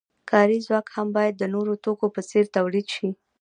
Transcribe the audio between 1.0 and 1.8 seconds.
باید د نورو